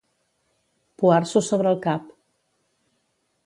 [1.03, 2.11] Poar-s'ho sobre el cap.